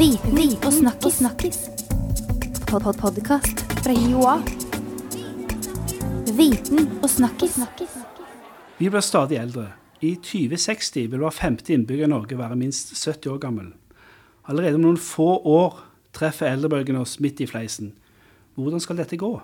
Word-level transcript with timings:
Viten 0.00 0.56
og 0.64 0.72
snakkis. 0.72 1.14
snakkis. 1.14 1.58
Pod 2.68 2.82
-pod 2.82 2.92
Podkast 3.00 3.58
fra 3.84 3.92
Joa. 3.92 4.36
Viten 6.36 6.88
og 7.02 7.10
snakkis. 7.10 7.58
Vi 8.78 8.88
blir 8.88 9.00
stadig 9.00 9.36
eldre. 9.36 9.66
I 10.00 10.14
2060 10.14 11.10
vil 11.10 11.18
hver 11.18 11.30
femte 11.30 11.72
innbygger 11.72 12.04
i 12.04 12.08
Norge 12.08 12.38
være 12.38 12.56
minst 12.56 13.04
70 13.04 13.26
år 13.26 13.38
gammel. 13.38 13.66
Allerede 14.48 14.74
om 14.74 14.80
noen 14.80 14.96
få 14.96 15.42
år 15.44 15.84
treffer 16.12 16.46
eldrebølgen 16.46 16.96
oss 16.96 17.20
midt 17.20 17.40
i 17.40 17.46
fleisen. 17.46 17.92
Hvordan 18.54 18.80
skal 18.80 18.96
dette 18.96 19.16
gå? 19.16 19.40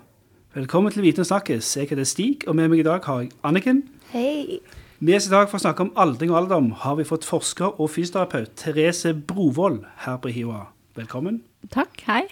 Velkommen 0.55 0.91
til 0.91 1.01
Viten 1.01 1.19
og 1.19 1.25
snakkes. 1.25 1.77
Jeg 1.77 1.89
heter 1.89 2.03
Stig, 2.03 2.47
og 2.47 2.55
med 2.55 2.67
meg 2.67 2.79
i 2.79 2.83
dag 2.83 3.03
har 3.03 3.19
jeg 3.19 3.31
Anniken. 3.43 3.83
Hei. 4.09 4.59
Med 4.99 5.19
oss 5.19 5.27
i 5.27 5.29
dag 5.29 5.45
for 5.45 5.59
å 5.59 5.61
snakke 5.61 5.83
om 5.85 5.91
aldring 6.01 6.31
og 6.31 6.39
alderdom 6.39 6.71
har 6.81 6.95
vi 6.97 7.03
fått 7.05 7.25
forsker 7.27 7.75
og 7.77 7.91
fysioterapeut 7.93 8.55
Therese 8.57 9.11
Brovold 9.13 9.83
her 10.07 10.15
på 10.23 10.31
HiOA. 10.33 10.63
Velkommen. 10.97 11.43
Takk, 11.69 11.99
hei. 12.07 12.23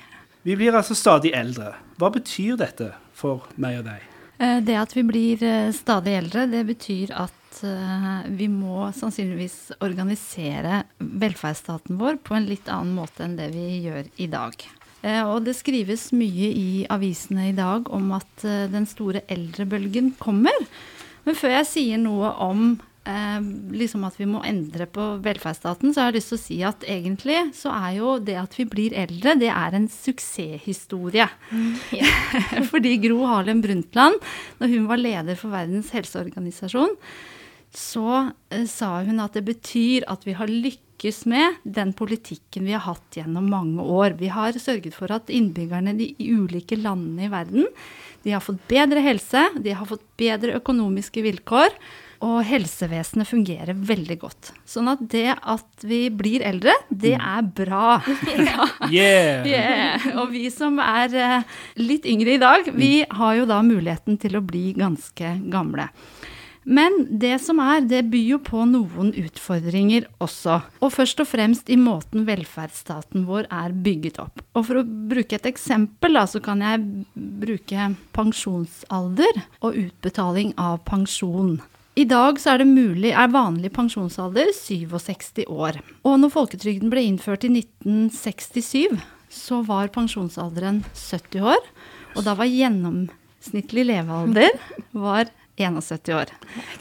Vi 0.41 0.55
blir 0.57 0.73
altså 0.73 0.97
stadig 0.97 1.35
eldre. 1.37 1.75
Hva 2.01 2.09
betyr 2.15 2.57
dette 2.57 2.87
for 3.13 3.45
meg 3.61 3.83
og 3.83 3.85
deg? 3.91 4.07
Eh, 4.41 4.63
Det 4.65 4.79
at 4.81 4.95
vi 4.97 5.03
blir 5.05 5.45
eh, 5.45 5.69
stadig 5.77 6.15
eldre, 6.23 6.47
det 6.49 6.63
betyr 6.71 7.13
at 7.27 7.61
eh, 7.61 8.09
vi 8.33 8.49
må 8.49 8.89
sannsynligvis 8.97 9.75
organisere 9.85 10.87
velferdsstaten 10.97 12.01
vår 12.01 12.17
på 12.25 12.33
en 12.33 12.49
litt 12.49 12.65
annen 12.65 12.97
måte 12.97 13.27
enn 13.27 13.37
det 13.37 13.51
vi 13.53 13.67
gjør 13.85 14.09
i 14.17 14.31
dag. 14.33 14.57
Og 15.05 15.43
det 15.45 15.53
skrives 15.53 16.07
mye 16.17 16.47
i 16.49 16.69
avisene 16.89 17.51
i 17.51 17.53
dag 17.53 17.91
om 17.93 18.07
at 18.15 18.41
den 18.41 18.87
store 18.89 19.21
eldrebølgen 19.29 20.15
kommer. 20.17 20.65
Men 21.25 21.37
før 21.37 21.57
jeg 21.57 21.67
sier 21.69 22.01
noe 22.01 22.31
om 22.45 22.67
eh, 23.09 23.47
liksom 23.75 24.05
at 24.07 24.17
vi 24.19 24.27
må 24.29 24.41
endre 24.45 24.87
på 24.89 25.07
velferdsstaten, 25.25 25.93
så 25.93 26.03
har 26.03 26.11
jeg 26.11 26.19
lyst 26.19 26.33
til 26.33 26.39
å 26.39 26.43
si 26.43 26.59
at 26.69 26.87
egentlig 26.89 27.39
så 27.57 27.73
er 27.73 27.97
jo 27.99 28.15
det 28.21 28.37
at 28.41 28.57
vi 28.59 28.67
blir 28.69 28.97
eldre, 29.05 29.37
det 29.41 29.51
er 29.51 29.77
en 29.77 29.87
suksesshistorie. 29.91 31.27
Fordi 32.71 32.95
Gro 33.03 33.23
Harlem 33.29 33.63
Brundtland, 33.65 34.19
når 34.61 34.75
hun 34.75 34.89
var 34.91 35.01
leder 35.01 35.39
for 35.39 35.53
Verdens 35.55 35.93
helseorganisasjon, 35.95 36.97
så 37.75 38.09
eh, 38.53 38.65
sa 38.69 38.97
hun 39.03 39.21
at 39.23 39.35
det 39.35 39.45
betyr 39.49 40.07
at 40.11 40.25
vi 40.27 40.37
har 40.37 40.51
lykkes 40.51 40.84
med 41.25 41.59
den 41.63 41.93
politikken 41.93 42.65
vi 42.65 42.73
har 42.73 42.85
hatt 42.85 43.17
gjennom 43.17 43.49
mange 43.49 43.83
år. 43.83 44.15
Vi 44.17 44.27
har 44.27 44.53
sørget 44.53 44.95
for 44.95 45.11
at 45.11 45.29
innbyggerne 45.29 45.93
i 45.93 46.15
de 46.15 46.31
ulike 46.33 46.75
landene 46.79 47.27
i 47.27 47.31
verden 47.31 47.67
de 48.25 48.33
har 48.33 48.41
fått 48.41 48.63
bedre 48.67 49.03
helse, 49.05 49.43
de 49.61 49.75
har 49.77 49.85
fått 49.85 50.01
bedre 50.17 50.55
økonomiske 50.57 51.21
vilkår, 51.21 51.75
og 52.25 52.39
helsevesenet 52.47 53.27
fungerer 53.29 53.77
veldig 53.77 54.17
godt. 54.23 54.49
Sånn 54.65 54.89
at 54.89 55.03
det 55.11 55.35
at 55.35 55.85
vi 55.85 56.07
blir 56.09 56.41
eldre, 56.47 56.73
det 56.89 57.13
er 57.19 57.45
bra. 57.45 57.99
Ja. 58.33 58.65
Yeah! 58.95 59.45
Yeah. 59.45 60.07
Og 60.21 60.31
vi 60.33 60.47
som 60.53 60.79
er 60.81 61.13
eh, 61.19 61.59
litt 61.81 62.05
yngre 62.09 62.35
i 62.35 62.41
dag, 62.41 62.67
vi 62.73 63.03
har 63.05 63.37
jo 63.37 63.45
da 63.49 63.59
muligheten 63.65 64.17
til 64.21 64.37
å 64.39 64.43
bli 64.45 64.71
ganske 64.77 65.35
gamle. 65.53 65.89
Men 66.65 66.95
det 67.21 67.35
som 67.45 67.59
er, 67.61 67.83
det 67.85 68.07
byr 68.09 68.29
jo 68.33 68.39
på 68.41 68.63
noen 68.65 69.11
utfordringer 69.21 70.07
også. 70.23 70.57
Og 70.81 70.93
først 70.95 71.21
og 71.21 71.29
fremst 71.29 71.69
i 71.69 71.77
måten 71.77 72.25
velferdsstaten 72.25 73.27
vår 73.29 73.45
er 73.53 73.75
bygget 73.85 74.17
opp. 74.23 74.41
Og 74.57 74.65
for 74.65 74.81
å 74.81 74.85
bruke 74.85 75.37
et 75.37 75.45
eksempel, 75.45 76.17
da, 76.17 76.25
så 76.25 76.41
kan 76.41 76.63
jeg 76.65 76.81
bruke 77.13 77.91
pensjonsalder 78.17 79.43
og 79.61 79.77
utbetaling 79.85 80.55
av 80.57 80.81
pensjon. 80.89 81.59
I 81.95 82.03
dag 82.09 82.41
er 82.51 82.65
mulig, 82.67 83.13
er 83.13 83.29
vanlig 83.31 83.69
pensjonsalder 83.77 84.49
67 84.57 85.45
år. 85.45 85.77
Og 86.03 86.17
når 86.19 86.33
folketrygden 86.33 86.89
ble 86.91 87.05
innført 87.05 87.45
i 87.47 87.53
1967, 87.53 88.97
så 89.31 89.61
var 89.69 89.93
pensjonsalderen 89.93 90.81
70 90.91 91.45
år. 91.53 91.61
Og 92.17 92.25
da 92.25 92.33
var 92.35 92.49
gjennomsnittlig 92.49 93.85
levealder 93.87 94.57
var 94.91 95.29
71 95.55 96.09
år. 96.15 96.31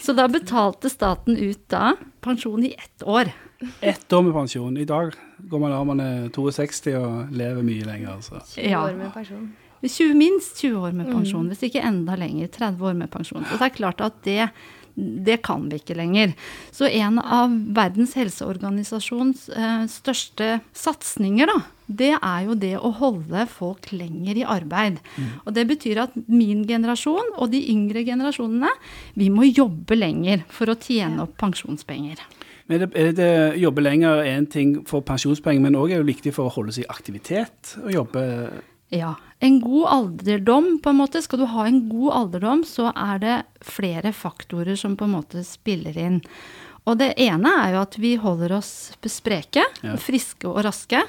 Så 0.03 0.13
da 0.13 0.27
betalte 0.29 0.91
staten 0.91 1.37
ut 1.37 1.69
da 1.71 1.95
pensjon 2.25 2.65
i 2.65 2.75
ett 2.75 3.03
år. 3.07 3.31
Ett 3.81 4.13
år 4.13 4.23
med 4.23 4.35
pensjon. 4.35 4.77
I 4.77 4.85
dag 4.85 5.15
går 5.39 5.61
man 5.63 5.73
av 5.73 5.87
man 5.87 6.01
er 6.01 6.29
62 6.35 6.95
og 6.99 7.35
lever 7.35 7.63
mye 7.63 7.85
lenger. 7.87 8.17
altså. 8.17 8.41
20 8.55 8.77
år 8.77 8.97
med 8.99 9.13
pensjon. 9.15 9.53
Ja. 9.83 10.15
minst 10.15 10.63
20 10.63 10.81
år 10.81 10.93
med 10.93 11.13
pensjon, 11.13 11.49
hvis 11.49 11.67
ikke 11.69 11.85
enda 11.85 12.17
lenger. 12.17 12.49
30 12.49 12.89
år 12.89 12.95
med 12.95 13.11
pensjon. 13.11 13.45
Så 13.45 13.59
det 13.61 13.71
er 13.71 13.77
klart 13.77 14.01
at 14.01 14.23
det, 14.25 14.49
det 14.95 15.41
kan 15.43 15.67
vi 15.71 15.81
ikke 15.81 15.97
lenger. 15.99 16.35
Så 16.75 16.87
en 16.87 17.19
av 17.19 17.55
Verdens 17.75 18.15
helseorganisasjons 18.19 19.49
eh, 19.51 19.87
største 19.91 20.61
satsinger, 20.77 21.51
da, 21.51 21.59
det 21.87 22.13
er 22.15 22.45
jo 22.47 22.55
det 22.57 22.75
å 22.79 22.93
holde 22.97 23.45
folk 23.51 23.91
lenger 23.93 24.39
i 24.41 24.47
arbeid. 24.47 25.01
Og 25.45 25.53
det 25.57 25.67
betyr 25.69 26.05
at 26.07 26.15
min 26.31 26.63
generasjon 26.69 27.35
og 27.35 27.51
de 27.53 27.61
yngre 27.73 28.05
generasjonene, 28.07 28.71
vi 29.19 29.29
må 29.35 29.49
jobbe 29.51 29.99
lenger 29.99 30.47
for 30.49 30.73
å 30.73 30.79
tjene 30.81 31.27
opp 31.27 31.37
pensjonspenger. 31.43 32.23
Men 32.71 32.81
er 32.81 32.87
det, 32.87 32.95
er 32.97 33.11
det 33.13 33.61
jobbe 33.61 33.83
lenger 33.85 34.23
er 34.23 34.39
en 34.39 34.47
ting 34.49 34.79
for 34.89 35.05
pensjonspenger, 35.05 35.61
men 35.61 35.77
òg 35.77 35.93
er 35.93 36.01
det 36.01 36.15
viktig 36.15 36.33
for 36.33 36.49
å 36.49 36.55
holde 36.55 36.73
seg 36.73 36.87
i 36.87 36.93
aktivitet 36.95 37.77
og 37.83 37.93
jobbe 37.93 38.23
Ja. 38.95 39.15
En 39.45 39.59
god 39.61 39.87
alderdom, 39.93 40.79
på 40.81 40.91
en 40.93 41.01
måte. 41.03 41.21
Skal 41.25 41.43
du 41.43 41.47
ha 41.53 41.67
en 41.69 41.83
god 41.91 42.13
alderdom, 42.17 42.63
så 42.65 42.89
er 42.97 43.19
det 43.21 43.35
flere 43.65 44.15
faktorer 44.17 44.79
som 44.81 44.95
på 44.97 45.05
en 45.05 45.17
måte 45.19 45.43
spiller 45.45 45.97
inn. 46.01 46.21
Og 46.89 46.99
det 47.01 47.13
ene 47.21 47.51
er 47.63 47.75
jo 47.75 47.83
at 47.85 47.99
vi 48.01 48.15
holder 48.21 48.57
oss 48.59 48.73
spreke, 49.09 49.65
Ja. 49.83 49.97
friske 50.01 50.49
og 50.49 50.65
raske. 50.65 51.01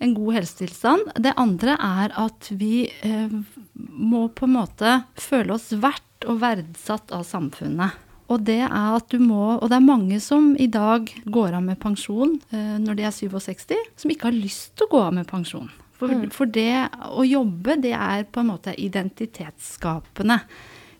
En 0.00 0.12
god 0.16 0.34
helsetilstand. 0.40 1.12
Det 1.20 1.32
andre 1.40 1.76
er 1.80 2.12
at 2.20 2.48
vi 2.52 2.88
eh, 3.02 3.28
må 3.76 4.26
på 4.28 4.44
en 4.44 4.56
måte 4.58 5.04
føle 5.16 5.54
oss 5.56 5.70
verdt 5.72 6.26
og 6.28 6.40
verdsatt 6.42 7.12
av 7.16 7.24
samfunnet. 7.24 7.92
Og 8.28 8.42
det 8.44 8.58
er 8.66 8.96
at 8.96 9.08
du 9.08 9.20
må 9.22 9.54
Og 9.62 9.68
det 9.70 9.76
er 9.76 9.86
mange 9.86 10.18
som 10.20 10.56
i 10.58 10.66
dag 10.66 11.06
går 11.30 11.54
av 11.54 11.62
med 11.62 11.78
pensjon 11.78 12.40
eh, 12.50 12.76
når 12.82 12.96
de 12.98 13.02
er 13.06 13.14
67, 13.14 13.74
som 13.96 14.10
ikke 14.10 14.28
har 14.28 14.36
lyst 14.36 14.74
til 14.76 14.88
å 14.88 14.90
gå 14.90 15.00
av 15.06 15.14
med 15.14 15.26
pensjon. 15.30 15.70
For, 15.96 16.12
for 16.34 16.52
det 16.52 16.72
å 17.08 17.24
jobbe, 17.24 17.78
det 17.80 17.94
er 17.96 18.26
på 18.28 18.42
en 18.42 18.50
måte 18.50 18.74
identitetsskapende. 18.76 20.40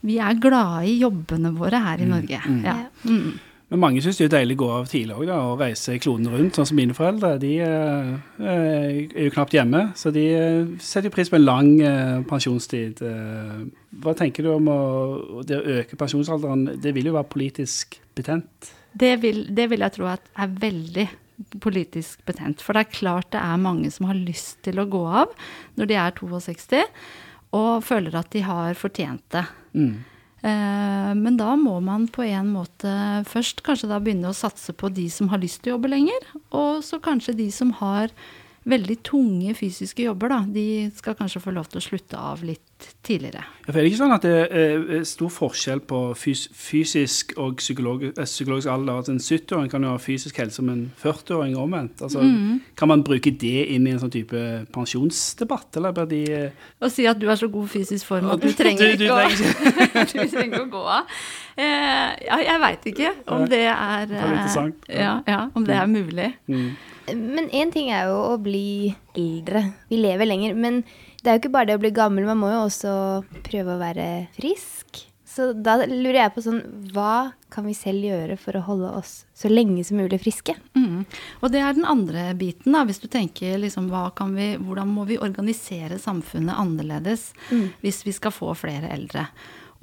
Vi 0.06 0.20
er 0.22 0.38
glade 0.40 0.86
i 0.88 0.96
jobbene 1.00 1.52
våre 1.56 1.82
her 1.84 2.00
i 2.00 2.08
Norge. 2.08 2.40
Ja. 2.64 2.78
Mm. 3.04 3.36
Men 3.66 3.80
mange 3.82 4.02
syns 4.02 4.20
det 4.20 4.28
er 4.28 4.34
deilig 4.36 4.54
å 4.54 4.60
gå 4.60 4.66
av 4.76 4.84
tidlig 4.86 5.16
òg, 5.16 5.30
og 5.34 5.58
reise 5.64 5.96
kloden 5.98 6.30
rundt. 6.30 6.54
Sånn 6.54 6.68
som 6.70 6.78
mine 6.78 6.94
foreldre. 6.94 7.32
De 7.42 7.50
eh, 7.66 8.12
er 8.46 9.24
jo 9.24 9.32
knapt 9.34 9.56
hjemme, 9.56 9.88
så 9.98 10.12
de 10.14 10.22
eh, 10.38 10.68
setter 10.78 11.10
jo 11.10 11.16
pris 11.16 11.32
på 11.32 11.40
en 11.40 11.46
lang 11.48 11.72
eh, 11.82 12.20
pensjonstid. 12.30 13.02
Eh, 13.02 13.64
Hva 14.04 14.14
tenker 14.18 14.46
du 14.46 14.52
om 14.54 14.70
å, 14.70 14.80
det 15.48 15.58
å 15.58 15.80
øke 15.80 15.98
pensjonsalderen? 15.98 16.76
Det 16.78 16.94
vil 16.94 17.10
jo 17.10 17.16
være 17.18 17.32
politisk 17.32 17.98
betent. 18.14 18.70
Det, 18.94 19.16
vil, 19.24 19.42
det 19.50 19.66
vil 19.72 19.82
jeg 19.82 19.98
tro 19.98 20.06
at 20.14 20.30
er 20.38 20.54
veldig 20.62 21.08
politisk 21.62 22.24
betent. 22.28 22.62
For 22.64 22.76
det 22.76 22.86
er 22.86 22.98
klart 22.98 23.30
det 23.34 23.42
er 23.42 23.62
mange 23.62 23.90
som 23.92 24.08
har 24.10 24.18
lyst 24.18 24.62
til 24.66 24.80
å 24.80 24.88
gå 24.90 25.02
av 25.22 25.32
når 25.78 25.90
de 25.90 25.98
er 26.00 26.14
62, 26.18 26.82
og 27.56 27.84
føler 27.86 28.16
at 28.18 28.30
de 28.34 28.42
har 28.44 28.78
fortjent 28.78 29.24
det. 29.32 29.44
Mm. 29.76 29.96
Eh, 30.46 31.12
Men 31.14 31.36
da 31.38 31.54
må 31.56 31.78
man 31.84 32.08
på 32.08 32.26
en 32.26 32.50
måte 32.54 32.90
først 33.28 33.62
kanskje 33.66 33.90
da 33.92 34.00
begynne 34.02 34.32
å 34.32 34.36
satse 34.36 34.74
på 34.76 34.90
de 34.92 35.08
som 35.12 35.30
har 35.32 35.42
lyst 35.42 35.62
til 35.62 35.72
å 35.72 35.76
jobbe 35.76 35.92
lenger, 35.92 36.28
og 36.50 36.82
så 36.84 37.00
kanskje 37.02 37.36
de 37.38 37.50
som 37.54 37.72
har 37.80 38.12
veldig 38.66 38.96
tunge 39.06 39.52
fysiske 39.54 40.02
jobber, 40.08 40.28
da. 40.28 40.40
De 40.50 40.90
skal 40.96 41.14
kanskje 41.14 41.38
få 41.44 41.52
lov 41.54 41.68
til 41.70 41.78
å 41.78 41.84
slutte 41.84 42.18
av 42.18 42.40
litt 42.42 42.62
tidligere. 43.06 43.40
Ja, 43.64 43.70
for 43.72 43.78
er 43.78 43.84
det 43.86 43.90
ikke 43.92 44.00
sånn 44.02 44.12
at 44.12 44.24
det 44.26 44.32
er 44.52 45.04
stor 45.08 45.30
forskjell 45.32 45.80
på 45.88 46.00
fys 46.18 46.42
fysisk 46.52 47.32
og 47.40 47.54
psykolog 47.62 48.02
eh, 48.10 48.24
psykologisk 48.26 48.68
alder? 48.68 48.98
At 49.00 49.08
en 49.08 49.20
70-åring 49.22 49.70
kan 49.72 49.86
jo 49.86 49.92
ha 49.94 50.00
fysisk 50.02 50.36
helse 50.42 50.58
som 50.58 50.68
en 50.74 50.82
40-åring 51.02 51.54
omvendt. 51.56 52.02
Altså, 52.02 52.20
Mm. 52.26 52.60
Kan 52.76 52.88
man 52.88 53.02
bruke 53.06 53.30
det 53.38 53.68
inn 53.72 53.86
i 53.86 53.90
en 53.94 54.00
sånn 54.02 54.10
type 54.12 54.36
pensjonsdebatt, 54.74 55.76
eller 55.78 55.92
bør 55.96 56.08
de 56.10 56.20
Å 56.82 56.90
si 56.90 57.06
at 57.06 57.18
du 57.20 57.28
er 57.30 57.36
så 57.38 57.48
god 57.52 57.68
fysisk 57.72 58.06
form 58.06 58.30
at 58.30 58.40
Du- 58.40 58.52
trenger 58.52 58.96
du 58.96 59.04
ikke 59.06 59.14
å 59.14 60.12
du 60.12 60.28
trenger 60.32 60.60
å 60.64 60.68
gå 60.70 60.82
av. 60.98 61.06
Eh, 61.56 62.26
ja, 62.26 62.36
jeg 62.44 62.60
veit 62.60 62.84
ikke 62.92 63.14
om 63.32 63.46
det 63.48 63.62
er 63.66 64.06
Det 64.10 64.18
er 64.20 64.36
eh. 64.66 65.00
Ja, 65.00 65.14
ja, 65.26 65.40
om 65.54 65.64
det 65.64 65.74
er 65.76 65.86
mulig. 65.86 66.34
mm. 66.48 66.70
Men 67.14 67.50
én 67.54 67.72
ting 67.74 67.90
er 67.94 68.10
jo 68.10 68.22
å 68.32 68.38
bli 68.42 68.94
eldre. 69.14 69.62
Vi 69.90 70.00
lever 70.00 70.28
lenger. 70.28 70.56
Men 70.58 70.80
det 71.22 71.30
er 71.30 71.36
jo 71.36 71.44
ikke 71.44 71.54
bare 71.56 71.70
det 71.70 71.76
å 71.78 71.82
bli 71.82 71.94
gammel, 71.94 72.26
man 72.28 72.40
må 72.40 72.52
jo 72.52 72.64
også 72.68 72.94
prøve 73.46 73.76
å 73.76 73.82
være 73.82 74.08
frisk. 74.36 75.04
Så 75.36 75.50
da 75.52 75.74
lurer 75.84 76.22
jeg 76.22 76.32
på 76.32 76.42
sånn 76.44 76.60
Hva 76.94 77.34
kan 77.52 77.66
vi 77.68 77.74
selv 77.76 78.06
gjøre 78.06 78.38
for 78.40 78.56
å 78.56 78.62
holde 78.64 78.92
oss 78.96 79.10
så 79.36 79.50
lenge 79.50 79.82
som 79.84 79.98
mulig 80.00 80.20
friske? 80.22 80.54
Mm. 80.78 81.04
Og 81.42 81.52
det 81.52 81.60
er 81.60 81.76
den 81.76 81.88
andre 81.88 82.30
biten, 82.38 82.72
da, 82.72 82.84
hvis 82.88 83.02
du 83.02 83.08
tenker 83.12 83.58
liksom, 83.60 83.90
hva 83.92 84.08
kan 84.16 84.32
vi, 84.36 84.54
hvordan 84.56 84.94
må 84.94 85.04
vi 85.10 85.20
organisere 85.20 86.00
samfunnet 86.00 86.56
annerledes 86.56 87.28
hvis 87.82 88.00
vi 88.06 88.14
skal 88.16 88.32
få 88.34 88.54
flere 88.56 88.90
eldre. 88.94 89.26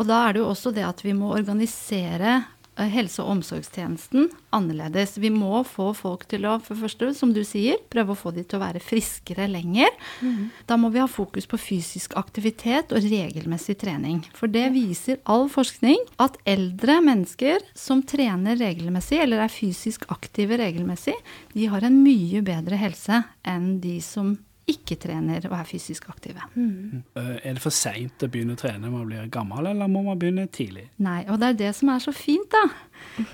Og 0.02 0.10
da 0.10 0.24
er 0.26 0.34
det 0.34 0.42
jo 0.42 0.50
også 0.50 0.74
det 0.74 0.88
at 0.88 1.04
vi 1.06 1.14
må 1.18 1.36
organisere 1.36 2.40
helse- 2.78 3.22
og 3.22 3.38
omsorgstjenesten 3.38 4.30
annerledes. 4.54 5.18
Vi 5.22 5.30
må 5.34 5.62
få 5.68 5.92
folk 5.98 6.26
til 6.32 6.48
å, 6.50 6.58
for 6.64 6.80
første, 6.80 7.12
som 7.14 7.34
du 7.34 7.44
sier, 7.46 7.78
prøve 7.94 8.14
å 8.14 8.20
få 8.20 8.34
de 8.36 8.44
til 8.44 8.60
å 8.60 8.64
være 8.64 8.82
friskere 8.84 9.48
lenger. 9.52 9.92
Da 10.70 10.78
må 10.78 10.90
vi 10.94 11.02
ha 11.02 11.08
fokus 11.08 11.46
på 11.50 11.60
fysisk 11.62 12.16
aktivitet 12.20 12.94
og 12.94 13.06
regelmessig 13.06 13.78
trening. 13.84 14.24
For 14.34 14.48
det 14.52 14.72
viser 14.74 15.20
all 15.26 15.50
forskning 15.54 16.00
at 16.24 16.40
eldre 16.46 17.00
mennesker 17.06 17.62
som 17.78 18.04
trener 18.04 18.58
regelmessig, 18.58 19.22
eller 19.22 19.44
er 19.46 19.54
fysisk 19.54 20.08
aktive 20.14 20.58
regelmessig, 20.58 21.16
de 21.54 21.70
har 21.70 21.86
en 21.86 22.02
mye 22.04 22.42
bedre 22.46 22.80
helse 22.80 23.24
enn 23.46 23.78
de 23.84 24.00
som 24.02 24.38
ikke 24.70 24.96
trener 25.02 25.44
og 25.50 25.56
er 25.58 25.68
fysisk 25.68 26.06
aktive. 26.12 26.40
Mm. 26.56 27.02
Er 27.20 27.54
det 27.58 27.62
for 27.64 27.74
seint 27.76 28.24
å 28.24 28.30
begynne 28.32 28.56
å 28.56 28.60
trene 28.62 28.86
når 28.86 28.94
man 28.94 29.08
blir 29.10 29.30
gammel, 29.34 29.68
eller 29.74 29.90
må 29.92 30.04
man 30.06 30.20
begynne 30.22 30.46
tidlig? 30.56 30.86
Nei, 31.04 31.22
og 31.28 31.40
det 31.42 31.50
er 31.52 31.58
det 31.66 31.72
som 31.76 31.92
er 31.92 32.00
så 32.04 32.14
fint, 32.16 32.48
da. 32.54 32.64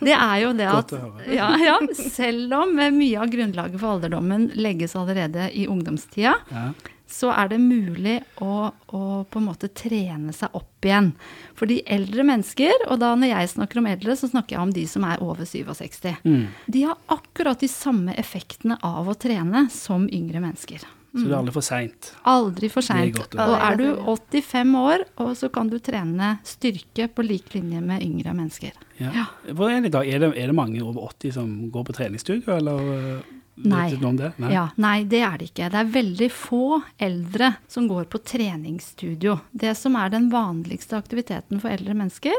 Det 0.02 0.16
er 0.16 0.38
jo 0.42 0.54
det 0.58 0.70
at 0.74 0.94
ja, 1.30 1.50
ja, 1.62 1.76
Selv 1.94 2.56
om 2.58 2.74
mye 2.74 3.20
av 3.22 3.30
grunnlaget 3.30 3.78
for 3.80 3.98
alderdommen 4.00 4.50
legges 4.58 4.96
allerede 4.98 5.52
i 5.54 5.68
ungdomstida, 5.70 6.34
Ja. 6.50 6.72
så 7.10 7.30
er 7.34 7.48
det 7.54 7.60
mulig 7.62 8.18
å, 8.42 8.70
å 8.94 9.04
på 9.30 9.40
en 9.40 9.46
måte 9.48 9.70
trene 9.74 10.34
seg 10.34 10.54
opp 10.58 10.86
igjen. 10.86 11.12
Fordi 11.58 11.80
eldre 11.86 12.26
mennesker, 12.26 12.86
og 12.90 13.00
da 13.02 13.14
når 13.18 13.36
jeg 13.36 13.54
snakker 13.56 13.82
om 13.82 13.88
eldre, 13.94 14.18
så 14.18 14.30
snakker 14.30 14.58
jeg 14.58 14.62
om 14.66 14.74
de 14.74 14.86
som 14.90 15.06
er 15.06 15.22
over 15.26 15.46
67. 15.46 16.10
Mm. 16.26 16.48
De 16.70 16.84
har 16.90 16.98
akkurat 17.14 17.60
de 17.62 17.70
samme 17.70 18.14
effektene 18.18 18.78
av 18.86 19.10
å 19.10 19.18
trene 19.18 19.68
som 19.74 20.10
yngre 20.10 20.42
mennesker. 20.42 20.86
Så 21.12 21.24
det 21.26 21.32
er 21.32 21.40
aldri 21.40 21.54
for 21.56 21.66
seint. 21.66 22.12
Aldri 22.30 22.70
for 22.70 22.86
seint. 22.86 23.18
Og 23.34 23.56
er 23.58 23.80
du 23.80 23.86
85 23.98 24.76
år, 24.78 25.06
så 25.40 25.50
kan 25.54 25.72
du 25.72 25.80
trene 25.82 26.36
styrke 26.46 27.08
på 27.10 27.26
lik 27.26 27.56
linje 27.56 27.82
med 27.82 28.06
yngre 28.06 28.36
mennesker. 28.38 28.78
Ja. 29.00 29.12
Ja. 29.16 29.26
Er 29.50 29.82
det? 29.82 29.94
Er 29.96 30.22
det, 30.22 30.32
er 30.38 30.52
det 30.52 30.56
mange 30.56 30.84
over 30.86 31.10
80 31.10 31.34
som 31.40 31.52
går 31.74 31.88
på 31.88 31.96
treningsstudio, 31.98 32.58
eller 32.60 32.94
eh, 32.94 33.36
Nei. 33.60 33.90
det? 34.16 34.32
Ja, 34.54 34.70
nei, 34.80 35.04
det 35.04 35.20
er 35.26 35.38
det 35.40 35.50
ikke. 35.50 35.70
Det 35.72 35.80
er 35.82 35.94
veldig 35.96 36.30
få 36.32 36.82
eldre 36.98 37.54
som 37.68 37.90
går 37.90 38.06
på 38.12 38.22
treningsstudio. 38.24 39.40
Det 39.52 39.74
som 39.76 39.98
er 40.00 40.14
den 40.14 40.30
vanligste 40.32 41.00
aktiviteten 41.00 41.60
for 41.60 41.74
eldre 41.74 41.98
mennesker, 41.98 42.38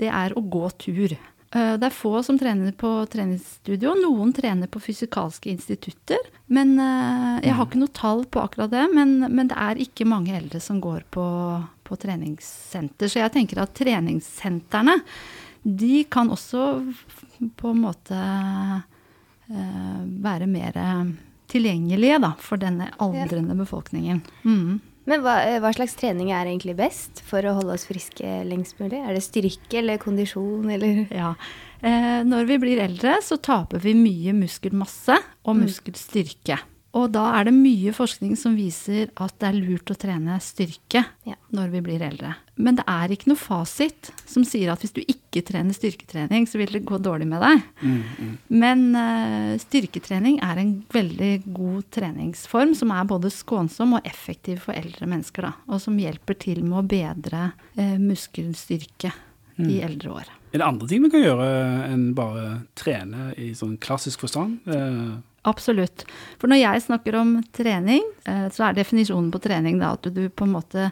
det 0.00 0.10
er 0.10 0.34
å 0.34 0.42
gå 0.42 0.64
tur. 0.80 1.14
Eh, 1.50 1.74
Det 1.80 1.86
er 1.86 1.94
få 1.94 2.22
som 2.22 2.38
trener 2.38 2.72
på 2.76 2.90
treningsstudio. 3.08 3.94
Noen 3.96 4.32
trener 4.36 4.68
på 4.68 4.80
fysikalske 4.80 5.50
institutter. 5.50 6.18
Men 6.46 6.78
eh, 6.78 7.40
Jeg 7.46 7.54
har 7.56 7.66
ikke 7.66 7.80
noe 7.80 7.94
tall 7.96 8.24
på 8.28 8.42
akkurat 8.42 8.70
det, 8.70 8.86
men, 8.94 9.18
men 9.32 9.48
det 9.48 9.56
er 9.56 9.80
ikke 9.80 10.06
mange 10.08 10.36
eldre 10.36 10.60
som 10.60 10.80
går 10.80 11.06
på, 11.10 11.24
på 11.84 11.96
treningssenter. 11.96 13.08
Så 13.08 13.22
jeg 13.22 13.32
tenker 13.32 13.62
at 13.62 13.74
treningssentrene, 13.78 14.98
de 15.62 16.04
kan 16.08 16.30
også 16.30 16.66
på 17.58 17.72
en 17.72 17.80
måte 17.82 18.18
eh, 18.18 20.02
være 20.28 20.46
mer 20.46 20.76
tilgjengelige 21.48 22.18
da, 22.20 22.34
for 22.44 22.60
denne 22.60 22.90
aldrende 23.00 23.56
befolkningen. 23.56 24.20
Mm. 24.44 24.80
Men 25.08 25.22
hva, 25.24 25.38
eh, 25.40 25.56
hva 25.62 25.72
slags 25.72 25.96
trening 25.96 26.30
er 26.36 26.50
egentlig 26.50 26.76
best 26.76 27.22
for 27.24 27.40
å 27.48 27.54
holde 27.56 27.72
oss 27.78 27.86
friske 27.88 28.28
lengst 28.44 28.76
mulig? 28.82 29.00
Er 29.00 29.16
det 29.16 29.24
styrke 29.24 29.80
eller 29.80 30.00
kondisjon 30.02 30.68
eller 30.74 31.06
Ja. 31.10 31.34
Eh, 31.80 32.24
når 32.26 32.46
vi 32.48 32.58
blir 32.58 32.80
eldre, 32.82 33.16
så 33.22 33.38
taper 33.40 33.78
vi 33.80 33.94
mye 33.94 34.34
muskelmasse 34.34 35.16
og 35.46 35.56
Mm. 35.56 35.62
Og 36.98 37.12
da 37.14 37.28
er 37.38 37.46
det 37.48 37.54
mye 37.54 37.92
forskning 37.94 38.34
som 38.38 38.56
viser 38.58 39.12
at 39.22 39.36
det 39.38 39.50
er 39.50 39.58
lurt 39.58 39.92
å 39.92 39.96
trene 39.98 40.38
styrke 40.42 41.04
Ja. 41.28 41.36
når 41.54 41.70
vi 41.76 41.82
blir 41.84 42.02
eldre. 42.02 42.34
Men 42.58 42.74
det 42.74 42.84
er 42.90 43.12
ikke 43.14 43.30
noe 43.30 43.38
fasit 43.38 44.10
som 44.26 44.42
sier 44.44 44.72
at 44.72 44.82
hvis 44.82 44.96
du 44.96 45.02
ikke 45.04 45.44
trener 45.46 45.76
styrketrening, 45.76 46.48
så 46.50 46.58
vil 46.58 46.72
det 46.74 46.82
gå 46.88 46.98
dårlig 46.98 47.28
med 47.30 47.44
deg. 47.44 47.62
Mm, 47.82 48.00
mm. 48.18 48.32
Men 48.50 48.82
uh, 48.96 49.54
styrketrening 49.62 50.40
er 50.42 50.58
en 50.58 50.74
veldig 50.90 51.32
god 51.54 51.86
treningsform 51.94 52.74
som 52.74 52.90
er 52.90 53.06
både 53.06 53.30
skånsom 53.30 53.94
og 54.00 54.08
effektiv 54.08 54.64
for 54.66 54.74
eldre 54.74 55.06
mennesker. 55.06 55.46
Da, 55.46 55.54
og 55.70 55.84
som 55.84 56.00
hjelper 56.00 56.34
til 56.40 56.64
med 56.66 56.80
å 56.82 56.86
bedre 56.88 57.52
uh, 57.78 57.96
muskelstyrke 58.02 59.14
i 59.58 59.80
eldre 59.82 60.10
år. 60.20 60.28
Er 60.52 60.62
det 60.62 60.66
andre 60.66 60.88
ting 60.88 61.02
vi 61.04 61.10
kan 61.12 61.24
gjøre 61.24 61.48
enn 61.88 62.04
bare 62.16 62.44
trene 62.78 63.32
i 63.40 63.50
sånn 63.58 63.76
klassisk 63.82 64.22
forstand? 64.24 64.62
Eh, 64.70 65.18
Absolutt. 65.48 66.04
For 66.40 66.50
når 66.50 66.62
jeg 66.62 66.84
snakker 66.84 67.16
om 67.18 67.38
trening, 67.56 68.04
eh, 68.28 68.48
så 68.52 68.68
er 68.68 68.78
definisjonen 68.78 69.30
på 69.32 69.40
trening 69.42 69.80
da 69.80 69.94
at 69.96 70.08
du 70.12 70.26
på 70.28 70.46
en 70.46 70.54
måte 70.58 70.90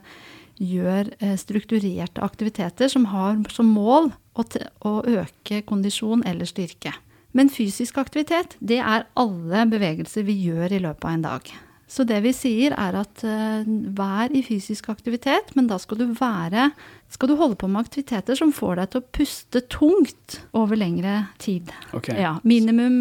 gjør 0.56 1.10
eh, 1.20 1.36
strukturerte 1.36 2.24
aktiviteter 2.24 2.88
som 2.88 3.08
har 3.12 3.36
som 3.52 3.68
mål 3.68 4.10
å, 4.36 4.46
å 4.88 4.94
øke 5.04 5.60
kondisjon 5.68 6.24
eller 6.26 6.48
styrke. 6.48 6.94
Men 7.36 7.52
fysisk 7.52 7.98
aktivitet, 8.00 8.56
det 8.64 8.80
er 8.80 9.04
alle 9.20 9.66
bevegelser 9.68 10.24
vi 10.24 10.38
gjør 10.46 10.72
i 10.72 10.80
løpet 10.86 11.04
av 11.04 11.12
en 11.12 11.26
dag. 11.26 11.50
Så 11.86 12.02
det 12.02 12.18
vi 12.24 12.32
sier 12.34 12.74
er 12.74 12.96
at 12.98 13.22
uh, 13.22 13.66
vær 13.94 14.32
i 14.34 14.42
fysisk 14.42 14.88
aktivitet, 14.90 15.52
men 15.54 15.68
da 15.70 15.78
skal 15.78 16.00
du 16.00 16.08
være 16.18 16.70
Skal 17.14 17.30
du 17.30 17.36
holde 17.38 17.54
på 17.54 17.68
med 17.70 17.86
aktiviteter 17.86 18.34
som 18.34 18.50
får 18.50 18.80
deg 18.80 18.90
til 18.90 19.00
å 19.00 19.06
puste 19.14 19.60
tungt 19.70 20.40
over 20.58 20.74
lengre 20.74 21.28
tid. 21.38 21.70
Okay. 21.94 22.18
Ja, 22.18 22.32
minimum 22.42 22.98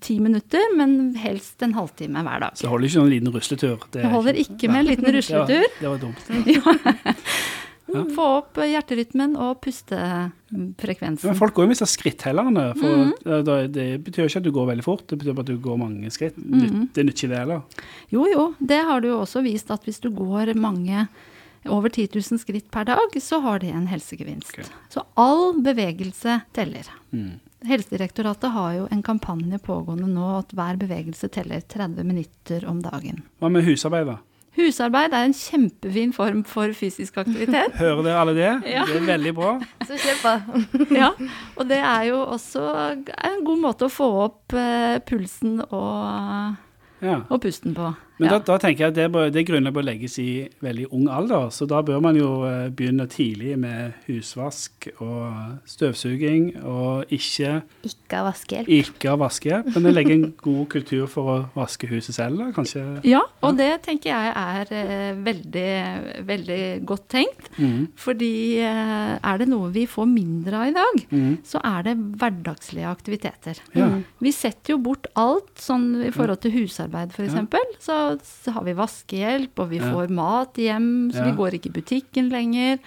ti 0.00 0.14
ti 0.14 0.20
minutter, 0.22 0.62
men 0.78 1.14
helst 1.18 1.62
en 1.62 1.74
halvtime 1.74 2.22
hver 2.24 2.40
dag. 2.46 2.56
Så 2.56 2.66
det 2.66 2.70
holder 2.72 2.88
ikke 2.88 3.02
en 3.02 3.12
liten 3.12 3.34
rusletur? 3.34 3.84
Det, 3.90 4.02
Det 4.02 4.10
holder 4.12 4.40
ikke 4.44 4.70
med 4.70 4.80
en 4.80 4.90
liten 4.92 5.12
rusletur. 5.18 5.68
Det 5.80 5.90
var, 5.90 5.98
det 5.98 6.56
var 6.62 6.78
dumt. 6.78 7.24
Få 7.86 8.26
opp 8.38 8.58
hjerterytmen 8.64 9.34
og 9.36 9.58
pustefrekvensen. 9.64 11.28
Men 11.28 11.36
folk 11.36 11.54
går 11.54 11.66
jo 11.66 11.70
med 11.70 11.76
disse 11.76 11.90
skritthellerne. 11.92 12.64
For 12.78 13.02
mm 13.04 13.12
det, 13.44 13.56
det, 13.74 13.86
betyr 14.04 14.26
ikke 14.26 14.40
at 14.40 14.46
du 14.46 14.52
går 14.54 14.66
veldig 14.70 14.84
fort, 14.84 15.04
det 15.10 15.18
betyr 15.20 15.36
bare 15.36 15.44
at 15.44 15.52
du 15.52 15.60
går 15.60 15.76
mange 15.80 16.10
skritt. 16.10 16.36
Mm 16.38 16.60
-hmm. 16.60 16.88
Det 16.94 17.04
nytter 17.04 17.26
ikke 17.26 17.32
det 17.34 17.38
heller. 17.38 17.62
Jo, 18.08 18.26
jo, 18.26 18.54
det 18.58 18.80
har 18.84 19.00
du 19.00 19.08
jo 19.08 19.20
også 19.20 19.42
vist 19.42 19.70
at 19.70 19.84
hvis 19.84 20.00
du 20.00 20.10
går 20.10 20.54
mange 20.54 21.06
over 21.64 21.88
10 21.88 22.08
000 22.14 22.38
skritt 22.38 22.70
per 22.70 22.84
dag, 22.84 23.22
så 23.22 23.40
har 23.40 23.58
det 23.58 23.70
en 23.70 23.86
helsegevinst. 23.86 24.50
Okay. 24.50 24.64
Så 24.88 25.02
all 25.14 25.62
bevegelse 25.62 26.40
teller. 26.52 26.86
Mm. 27.10 27.40
Helsedirektoratet 27.64 28.50
har 28.50 28.72
jo 28.72 28.88
en 28.90 29.02
kampanje 29.02 29.58
pågående 29.58 30.06
nå 30.06 30.38
at 30.38 30.52
hver 30.52 30.76
bevegelse 30.76 31.28
teller 31.28 31.60
30 31.60 32.04
minutter 32.04 32.66
om 32.68 32.82
dagen. 32.82 33.22
Hva 33.40 33.48
med 33.48 33.64
husarbeid, 33.64 34.06
da? 34.06 34.18
Husarbeid 34.54 35.12
er 35.16 35.24
en 35.26 35.34
kjempefin 35.34 36.12
form 36.14 36.44
for 36.46 36.70
fysisk 36.78 37.16
aktivitet. 37.22 37.74
Hører 37.82 38.02
dere 38.06 38.20
alle 38.22 38.34
det? 38.36 38.50
Ja. 38.70 38.84
Det 38.86 39.00
er 39.00 39.06
veldig 39.08 39.32
bra. 39.34 39.54
Så 39.88 39.98
kjør 39.98 40.20
på. 40.22 40.34
ja, 41.00 41.08
og 41.56 41.68
det 41.70 41.80
er 41.80 42.02
jo 42.12 42.20
også 42.36 42.62
en 42.94 43.42
god 43.46 43.62
måte 43.66 43.88
å 43.88 43.92
få 43.92 44.08
opp 44.28 44.54
eh, 44.58 44.98
pulsen 45.08 45.58
og, 45.66 46.60
Ja. 47.04 47.18
og 47.28 47.40
pusten 47.42 47.74
på. 47.76 47.90
Men 48.18 48.28
ja. 48.30 48.36
da, 48.38 48.44
da 48.52 48.58
tenker 48.62 48.84
jeg 48.84 48.92
at 48.92 48.98
det, 48.98 49.06
bør, 49.10 49.30
det 49.34 49.42
grunnlaget 49.48 49.74
bør 49.74 49.86
legges 49.88 50.18
i 50.22 50.28
veldig 50.62 50.84
ung 50.94 51.08
alder, 51.10 51.48
så 51.50 51.66
da 51.66 51.80
bør 51.82 51.98
man 52.04 52.14
jo 52.18 52.28
eh, 52.46 52.68
begynne 52.70 53.08
tidlig 53.10 53.56
med 53.58 53.92
husvask 54.06 54.86
og 55.02 55.56
støvsuging, 55.66 56.52
og 56.62 57.10
ikke, 57.12 57.56
Ikke 57.88 58.16
ha 58.20 58.22
vaskehjelp. 58.28 58.68
ikke 58.70 59.10
ha 59.10 59.16
vaskehjelp, 59.18 59.70
men 59.82 59.94
legge 59.96 60.14
en 60.14 60.26
god 60.46 60.66
kultur 60.76 61.08
for 61.10 61.32
å 61.32 61.36
vaske 61.56 61.88
huset 61.90 62.14
selv, 62.14 62.38
da, 62.38 62.50
kanskje. 62.54 62.84
ja, 63.08 63.20
og 63.44 63.58
det 63.58 63.70
tenker 63.88 64.12
jeg 64.12 64.32
er 64.44 64.72
eh, 64.78 65.18
veldig, 65.26 65.66
veldig 66.30 66.60
godt 66.86 67.08
tenkt. 67.16 67.50
Mm. 67.58 67.88
Fordi 67.98 68.32
eh, 68.62 69.16
er 69.18 69.42
det 69.42 69.48
noe 69.50 69.72
vi 69.74 69.86
får 69.90 70.08
mindre 70.10 70.62
av 70.62 70.70
i 70.70 70.76
dag, 70.78 71.02
Mm. 71.14 71.34
så 71.46 71.60
er 71.66 71.82
det 71.86 71.92
hverdagslige 72.20 72.86
aktiviteter. 72.88 73.58
Ja. 73.76 73.86
Vi 74.22 74.30
setter 74.34 74.74
jo 74.74 74.78
bort 74.82 75.06
alt, 75.20 75.50
sånn 75.60 75.88
i 76.06 76.10
forhold 76.14 76.40
til 76.44 76.54
husarbeid 76.54 77.12
f.eks. 77.14 77.34
Så, 77.84 77.96
så 78.22 78.52
har 78.56 78.64
vi 78.66 78.74
vaskehjelp, 78.78 79.58
og 79.64 79.68
vi 79.70 79.78
Ja. 79.82 79.90
får 79.92 80.10
mat 80.10 80.54
hjem, 80.54 81.10
så 81.12 81.20
Ja. 81.22 81.24
vi 81.30 81.36
går 81.36 81.50
ikke 81.58 81.70
i 81.72 81.76
butikken 81.80 82.30
lenger. 82.30 82.78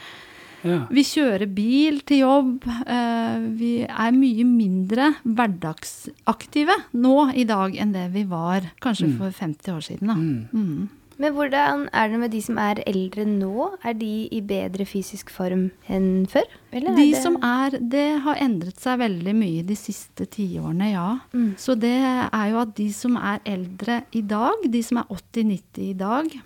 Ja. 0.63 0.79
Vi 0.89 1.03
kjører 1.03 1.47
bil 1.53 1.99
til 2.01 2.19
jobb. 2.25 2.63
eh, 2.87 3.39
Vi 3.57 3.83
er 3.83 4.11
mye 4.11 4.43
mindre 4.43 5.15
hverdagsaktive 5.23 6.73
nå 6.95 7.33
i 7.35 7.43
dag 7.45 7.75
enn 7.77 7.93
det 7.93 8.11
vi 8.13 8.23
var 8.23 8.61
kanskje 8.81 9.15
for 9.17 9.29
50 9.31 9.71
år 9.73 9.83
siden. 9.85 10.07
Da. 10.07 10.15
Mm. 10.15 10.89
Men 11.17 11.33
hvordan 11.33 11.87
er 11.97 12.11
det 12.11 12.19
med 12.21 12.31
de 12.31 12.41
som 12.45 12.59
er 12.61 12.81
eldre 12.85 13.23
nå? 13.25 13.71
Er 13.81 13.95
de 13.97 14.27
i 14.33 14.41
bedre 14.45 14.85
fysisk 14.85 15.31
form 15.33 15.67
enn 15.89 16.27
før? 16.29 16.45
Eller 16.71 16.97
De 16.97 17.07
er 17.09 17.21
som 17.23 17.39
er 17.41 17.77
Det 17.81 18.05
har 18.25 18.41
endret 18.43 18.77
seg 18.81 18.99
veldig 19.01 19.33
mye 19.37 19.63
de 19.65 19.77
siste 19.79 20.27
tiårene, 20.29 20.91
ja. 20.93 21.07
Mm. 21.33 21.55
Så 21.57 21.73
det 21.79 21.95
er 21.97 22.45
jo 22.51 22.61
at 22.61 22.75
de 22.77 22.91
som 22.93 23.17
er 23.17 23.41
eldre 23.49 24.03
i 24.13 24.21
dag, 24.21 24.67
de 24.69 24.83
som 24.85 25.01
er 25.01 25.09
80-90 25.17 25.89
i 25.89 25.97
dag, 25.97 26.37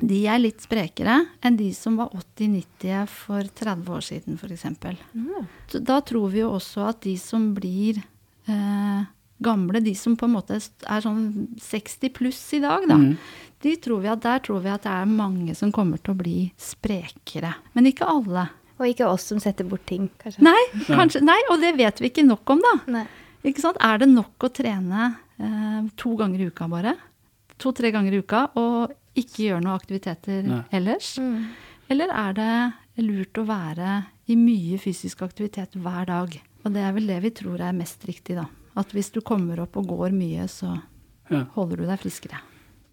de 0.00 0.22
er 0.32 0.40
litt 0.40 0.62
sprekere 0.64 1.18
enn 1.44 1.58
de 1.58 1.72
som 1.76 1.98
var 2.00 2.14
80-90 2.16 3.10
for 3.12 3.44
30 3.58 3.90
år 3.98 4.06
siden, 4.06 4.38
f.eks. 4.40 4.64
Mm. 5.12 5.48
Så 5.68 5.82
Da 5.84 5.98
tror 6.00 6.30
vi 6.32 6.40
jo 6.40 6.54
også 6.56 6.86
at 6.88 7.02
de 7.04 7.18
som 7.20 7.50
blir 7.58 7.98
eh, 8.48 9.02
gamle, 9.44 9.82
de 9.84 9.92
som 9.96 10.16
på 10.16 10.28
en 10.28 10.36
måte 10.38 10.56
er 10.56 11.04
sånn 11.04 11.50
60 11.60 12.14
pluss 12.16 12.42
i 12.56 12.62
dag, 12.64 12.86
da, 12.88 12.96
Mm. 12.96 13.16
De 13.62 13.74
tror 13.76 14.00
vi 14.04 14.08
at 14.08 14.22
der 14.24 14.38
tror 14.46 14.62
vi 14.64 14.70
at 14.72 14.82
det 14.86 14.92
er 14.94 15.08
mange 15.10 15.54
som 15.58 15.72
kommer 15.74 16.00
til 16.00 16.14
å 16.14 16.18
bli 16.20 16.36
sprekere. 16.60 17.52
Men 17.76 17.88
ikke 17.90 18.08
alle. 18.08 18.46
Og 18.80 18.86
ikke 18.88 19.08
oss 19.12 19.26
som 19.28 19.40
setter 19.42 19.66
bort 19.68 19.84
ting, 19.90 20.06
kanskje. 20.22 20.40
Nei, 20.46 20.60
kanskje, 20.88 21.20
nei, 21.26 21.36
og 21.52 21.60
det 21.60 21.74
vet 21.76 21.98
vi 22.00 22.08
ikke 22.08 22.24
nok 22.24 22.48
om, 22.54 22.62
da. 22.64 22.72
Nei. 22.94 23.02
Ikke 23.44 23.60
sant? 23.60 23.76
Er 23.84 24.00
det 24.00 24.08
nok 24.08 24.46
å 24.46 24.48
trene 24.56 25.10
eh, 25.36 25.82
to 26.00 26.14
ganger 26.16 26.40
i 26.40 26.48
uka 26.48 26.68
bare? 26.72 26.94
To-tre 27.60 27.90
ganger 27.92 28.16
i 28.16 28.22
uka, 28.24 28.46
og 28.56 28.94
ikke 29.20 29.44
gjøre 29.50 29.60
noen 29.66 29.76
aktiviteter 29.76 30.46
Nei. 30.48 30.62
ellers? 30.76 31.10
Mm. 31.20 31.50
Eller 31.92 32.12
er 32.16 32.36
det 32.38 33.04
lurt 33.04 33.36
å 33.40 33.44
være 33.48 33.98
i 34.32 34.36
mye 34.40 34.78
fysisk 34.80 35.20
aktivitet 35.26 35.76
hver 35.76 36.08
dag? 36.08 36.38
Og 36.64 36.72
det 36.72 36.80
er 36.84 36.96
vel 36.96 37.08
det 37.12 37.20
vi 37.24 37.32
tror 37.36 37.60
er 37.64 37.76
mest 37.76 38.04
riktig, 38.08 38.38
da. 38.40 38.46
At 38.80 38.92
hvis 38.96 39.12
du 39.12 39.20
kommer 39.20 39.60
opp 39.64 39.76
og 39.80 39.88
går 39.92 40.16
mye, 40.16 40.48
så 40.48 40.78
Ja. 41.30 41.44
holder 41.54 41.76
du 41.76 41.86
deg 41.86 42.00
friskere. 42.00 42.40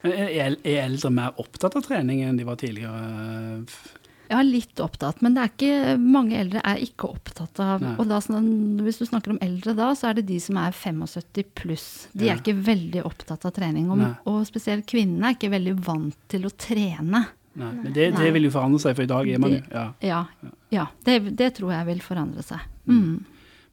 Er, 0.06 0.56
er 0.62 0.84
eldre 0.84 1.10
mer 1.12 1.39
opptatt 1.42 1.75
av 1.80 1.86
trening 1.88 2.22
enn 2.22 2.38
de 2.38 2.46
var 2.46 2.60
tidligere? 2.62 3.63
Ja, 4.27 4.42
litt 4.44 4.80
opptatt, 4.84 5.22
men 5.24 5.38
det 5.38 5.44
er 5.44 5.51
ikke, 5.54 5.94
mange 6.04 6.36
eldre 6.36 6.60
er 6.68 6.82
ikke 6.84 7.08
opptatt 7.16 7.62
av 7.63 7.80
Nei. 7.84 7.94
Og 7.96 8.10
da, 8.10 8.18
sånn, 8.24 8.50
hvis 8.84 9.00
du 9.00 9.06
snakker 9.08 9.32
om 9.32 9.39
eldre 9.44 9.72
da, 9.77 9.94
så 9.96 10.10
er 10.10 10.18
det 10.20 10.25
de 10.27 10.39
som 10.44 10.60
er 10.60 10.75
75 10.75 11.48
pluss. 11.56 11.86
De 12.12 12.27
Ja. 12.27 12.34
er 12.36 12.42
ikke 12.42 12.58
veldig 12.60 13.06
opptatt 13.08 13.48
av 13.48 13.56
trening. 13.56 13.88
Og, 13.89 14.04
og 14.27 14.42
spesielt 14.50 14.86
kvinnene 14.89 15.32
er 15.32 15.38
ikke 15.38 15.54
veldig 15.56 15.77
vant 15.88 16.18
til 16.27 16.44
å 16.44 16.51
trene. 16.51 17.24
Nei, 17.58 17.72
men 17.80 17.94
det, 17.96 18.12
det 18.20 18.34
vil 18.36 18.50
jo 18.50 18.51
forandre 18.54 18.84
seg, 18.84 18.94
for 19.00 19.08
i 19.08 19.10
dag 19.10 19.30
er 19.32 19.39
man 19.42 19.56
jo 19.56 19.62
ja. 19.72 19.86
Ja, 20.06 20.20
ja 20.75 20.86
det, 21.08 21.16
det 21.39 21.54
tror 21.58 21.72
jeg 21.74 21.88
vil 21.88 22.04
forandre 22.06 22.44
seg. 22.46 22.68
Mm. 22.86 23.24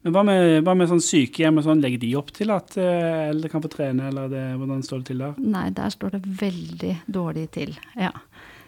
Men 0.05 0.13
hva 0.13 0.21
med, 0.27 0.59
hva 0.61 0.75
med 0.77 0.89
sånn 0.91 1.01
sykehjem 1.01 1.57
og 1.57 1.63
sånn, 1.65 1.79
legger 1.81 1.97
de 2.03 2.11
opp 2.19 2.27
til 2.35 2.51
at 2.53 2.75
eh, 2.77 3.31
eldre 3.31 3.49
kan 3.49 3.63
få 3.63 3.71
trene, 3.73 4.11
eller 4.11 4.27
det, 4.29 4.43
hvordan 4.59 4.83
står 4.85 4.99
det 5.01 5.07
til 5.09 5.23
der? 5.23 5.39
Nei, 5.41 5.63
der 5.73 5.89
står 5.95 6.13
det 6.13 6.19
veldig 6.43 6.91
dårlig 7.15 7.47
til. 7.55 7.71
Ja. 7.97 8.11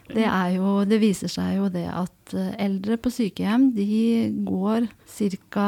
Det, 0.08 0.24
er 0.26 0.56
jo, 0.56 0.72
det 0.90 0.98
viser 1.04 1.30
seg 1.30 1.60
jo 1.60 1.68
det 1.70 1.86
at 1.94 2.34
eh, 2.34 2.56
eldre 2.66 2.98
på 2.98 3.12
sykehjem, 3.14 3.68
de 3.78 3.86
går 4.48 4.90
ca. 5.46 5.68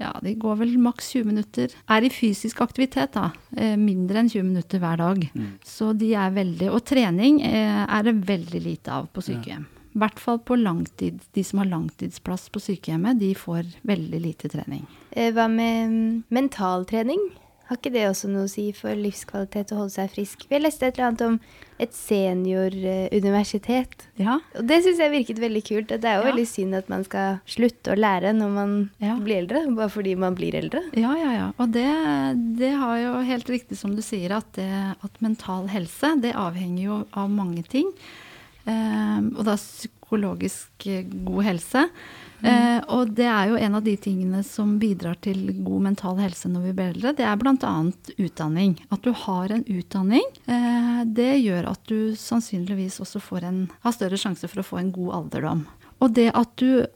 Ja, 0.00 0.12
de 0.22 0.36
går 0.40 0.62
vel 0.62 0.76
maks 0.80 1.10
20 1.16 1.26
minutter. 1.32 1.74
Er 1.90 2.06
i 2.06 2.12
fysisk 2.14 2.62
aktivitet, 2.62 3.18
da. 3.18 3.32
eh, 3.58 3.74
Mindre 3.80 4.22
enn 4.22 4.30
20 4.30 4.46
minutter 4.46 4.78
hver 4.80 5.02
dag. 5.02 5.26
Så 5.66 5.90
de 5.98 6.14
er 6.14 6.30
veldig 6.38 6.70
Og 6.70 6.84
trening 6.86 7.42
er 7.42 8.06
det 8.06 8.14
veldig 8.30 8.62
lite 8.62 8.94
av 8.94 9.10
på 9.10 9.26
sykehjem. 9.26 9.66
I 9.94 9.98
hvert 9.98 10.18
fall 10.22 10.38
på 10.38 10.54
langtid. 10.60 11.18
De 11.34 11.42
som 11.44 11.58
har 11.58 11.66
langtidsplass 11.66 12.46
på 12.54 12.60
sykehjemmet, 12.62 13.18
de 13.18 13.32
får 13.34 13.64
veldig 13.82 14.20
lite 14.22 14.48
trening. 14.52 14.84
Eh, 15.10 15.32
Hva 15.34 15.48
med 15.50 15.88
mm, 15.90 16.22
mentaltrening? 16.30 17.18
Har 17.70 17.76
ikke 17.78 17.92
det 17.94 18.08
også 18.10 18.26
noe 18.26 18.48
å 18.48 18.50
si 18.50 18.72
for 18.74 18.90
livskvalitet 18.98 19.70
å 19.70 19.76
holde 19.78 19.94
seg 19.94 20.08
frisk? 20.10 20.40
Vi 20.50 20.56
har 20.56 20.62
lest 20.64 20.82
et 20.82 20.96
eller 20.98 21.06
annet 21.12 21.20
om 21.22 21.36
et 21.78 21.92
senioruniversitet. 21.94 24.08
Ja, 24.18 24.40
Og 24.58 24.66
det 24.66 24.80
syns 24.84 24.98
jeg 24.98 25.10
virket 25.12 25.38
veldig 25.38 25.62
kult. 25.68 25.88
Det 25.92 26.02
er 26.04 26.16
jo 26.18 26.24
Ja. 26.26 26.30
veldig 26.32 26.46
synd 26.50 26.74
at 26.74 26.88
man 26.90 27.04
skal 27.04 27.38
slutte 27.46 27.92
å 27.94 27.98
lære 27.98 28.32
når 28.34 28.50
man 28.54 28.90
Ja. 28.98 29.14
blir 29.16 29.36
eldre, 29.46 29.66
bare 29.76 29.88
fordi 29.88 30.14
man 30.16 30.34
blir 30.34 30.52
eldre. 30.54 30.82
Ja, 30.94 31.14
ja, 31.16 31.32
ja. 31.32 31.52
Og 31.58 31.70
det, 31.70 31.86
det 32.58 32.72
har 32.76 32.96
jo 32.98 33.20
helt 33.22 33.46
riktig 33.48 33.76
som 33.78 33.94
du 33.94 34.02
sier, 34.02 34.30
at, 34.32 34.52
det, 34.54 34.96
at 35.02 35.20
mental 35.22 35.68
helse 35.68 36.20
det 36.20 36.34
avhenger 36.34 36.82
jo 36.82 37.06
av 37.14 37.30
mange 37.30 37.62
ting. 37.68 37.92
Eh, 38.68 39.20
og 39.34 39.44
da 39.46 39.56
psykologisk 39.58 40.86
eh, 40.90 41.06
god 41.06 41.46
helse. 41.46 41.86
Mm. 42.40 42.86
og 42.96 43.10
det 43.12 43.26
er 43.28 43.50
jo 43.50 43.56
en 43.60 43.74
av 43.76 43.82
de 43.84 43.92
tingene 44.00 44.38
som 44.48 44.78
bidrar 44.80 45.18
til 45.20 45.50
god 45.60 45.82
mental 45.90 46.16
helse 46.22 46.48
når 46.48 46.62
vi 46.70 46.70
blir 46.78 46.94
eldre. 46.94 47.12
Det 47.18 47.26
er 47.28 47.36
bl.a. 47.36 47.72
utdanning. 48.16 48.78
At 48.88 49.04
du 49.04 49.10
har 49.26 49.52
en 49.52 49.66
utdanning, 49.68 50.24
eh, 50.48 51.02
det 51.04 51.34
gjør 51.42 51.68
at 51.74 51.82
du 51.90 52.16
sannsynligvis 52.16 52.96
også 53.04 53.20
får 53.20 53.44
en, 53.50 53.60
har 53.84 53.92
større 53.92 54.16
sjanse 54.16 54.48
for 54.48 54.62
å 54.62 54.68
få 54.70 54.80
en 54.80 54.88
god 54.94 55.18
alderdom. 55.18 55.66
Og 56.00 56.16
det 56.16 56.30
at 56.32 56.56
du 56.56 56.86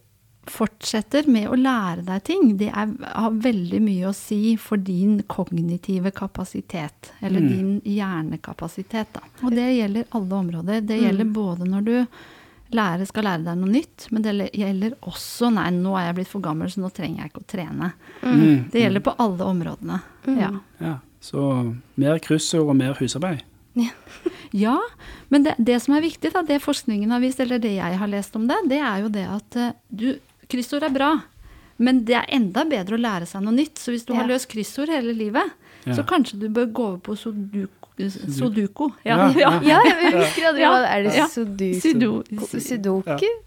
fortsetter 0.50 1.26
med 1.30 1.48
å 1.48 1.56
lære 1.56 2.04
deg 2.04 2.22
ting, 2.26 2.56
det 2.60 2.68
er, 2.70 2.90
har 3.14 3.30
veldig 3.44 3.80
mye 3.84 4.08
å 4.10 4.14
si 4.14 4.56
for 4.60 4.76
din 4.76 5.22
kognitive 5.30 6.10
kapasitet, 6.14 7.12
eller 7.20 7.40
Mm. 7.40 7.48
din 7.48 7.80
hjernekapasitet. 7.96 9.12
Da. 9.12 9.20
Og 9.42 9.50
det 9.54 9.68
gjelder 9.76 10.04
alle 10.10 10.34
områder. 10.42 10.80
Det 10.86 11.00
gjelder 11.00 11.24
både 11.32 11.68
når 11.68 11.84
du 11.84 12.06
lærer, 12.74 13.06
skal 13.06 13.24
lære 13.24 13.44
deg 13.44 13.58
noe 13.60 13.70
nytt, 13.70 14.08
men 14.10 14.22
det 14.22 14.50
gjelder 14.52 14.94
også 15.06 15.52
Nei, 15.54 15.68
nå 15.70 15.94
er 15.98 16.06
jeg 16.08 16.14
blitt 16.20 16.28
for 16.32 16.40
gammel, 16.40 16.68
så 16.72 16.80
nå 16.82 16.90
trenger 16.92 17.22
jeg 17.22 17.30
ikke 17.32 17.42
å 17.44 17.50
trene. 17.54 17.92
Mm. 18.22 18.70
Det 18.70 18.80
gjelder 18.82 19.00
på 19.04 19.14
alle 19.18 19.44
områdene. 19.44 20.00
Ja. 20.26 20.50
Ja, 20.80 20.98
så 21.20 21.74
mer 21.96 22.18
kryssord 22.18 22.68
og 22.68 22.76
mer 22.76 22.94
husarbeid. 23.00 23.42
Ja, 24.54 24.78
men 25.34 25.42
det, 25.42 25.56
det 25.58 25.80
som 25.82 25.96
er 25.96 26.00
viktig, 26.04 26.30
da, 26.30 26.42
det 26.46 26.60
forskningen 26.62 27.10
har 27.10 27.18
vist, 27.18 27.40
eller 27.42 27.58
det 27.58 27.72
jeg 27.74 27.96
har 27.98 28.06
lest 28.06 28.36
om 28.38 28.44
det, 28.46 28.54
det 28.70 28.78
er 28.78 29.00
jo 29.02 29.08
det 29.10 29.24
at 29.26 29.56
eh, 29.58 29.72
du 29.90 30.12
Kryssord 30.54 30.84
er 30.87 30.92
bra, 30.94 31.12
men 31.82 32.04
det 32.06 32.14
er 32.20 32.28
enda 32.37 32.62
bedre 32.70 32.94
å 32.94 33.02
lære 33.02 33.26
seg 33.26 33.42
noe 33.42 33.54
nytt. 33.56 33.80
Så 33.82 33.90
hvis 33.90 34.04
du 34.06 34.12
har 34.14 34.28
løst 34.30 34.46
kryssord 34.52 34.92
hele 34.92 35.14
livet, 35.16 35.50
Ja. 35.84 35.94
så 35.99 36.04
kanskje 36.06 36.38
du 36.40 36.49
bør 36.49 36.70
gå 36.73 36.84
over 36.94 36.99
på 36.99 37.16
sudoku. 37.18 37.68
sudoku. 37.99 38.88
Ja, 39.04 39.28
ja. 39.38 39.50
Ja, 39.62 39.80
jeg 39.84 40.14
husker 40.14 40.49
aldri 40.49 40.62
Ja. 40.62 40.70
hva 40.70 40.88
Er 40.88 41.02
det 41.02 41.14
Ja. 41.16 41.26
sudoku? 41.28 42.25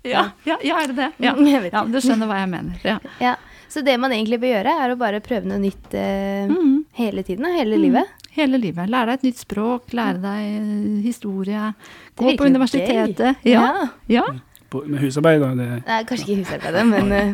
Ja, 0.04 0.32
ja, 0.46 0.58
ja, 0.64 0.78
er 0.84 0.88
det 0.88 0.96
det? 0.96 1.12
Ja. 1.20 1.34
Ja, 1.74 1.84
Du 1.84 1.98
skjønner 2.00 2.28
hva 2.28 2.40
jeg 2.44 2.50
mener. 2.50 2.80
Ja. 2.84 3.00
Ja. 3.20 3.36
Så 3.70 3.84
det 3.84 3.98
man 4.00 4.12
egentlig 4.12 4.40
bør 4.40 4.54
gjøre, 4.64 4.74
er 4.84 4.94
å 4.94 4.98
bare 4.98 5.20
prøve 5.20 5.46
noe 5.46 5.60
nytt 5.60 5.94
uh, 5.94 6.48
mm. 6.48 6.86
hele 6.94 7.24
tiden, 7.24 7.46
hele 7.46 7.76
livet. 7.78 8.06
Hele 8.32 8.58
livet. 8.62 8.88
Lære 8.90 9.08
deg 9.08 9.20
et 9.20 9.24
nytt 9.24 9.40
språk, 9.42 9.92
lære 9.98 10.22
deg 10.22 10.42
eh, 10.62 11.02
historie. 11.04 11.74
Gå 12.16 12.36
på 12.38 12.46
universitetet. 12.46 13.42
Ja, 13.44 13.90
Ja. 14.08 14.24
Ja. 14.68 14.72
På, 14.72 14.84
med 14.86 15.00
husarbeid, 15.00 15.40
da. 15.42 15.54
Det, 15.56 15.68
Nei, 15.88 16.02
kanskje 16.10 16.26
ikke 16.28 16.42
husarbeidet, 16.44 16.84
men 16.92 17.12
eh, 17.16 17.32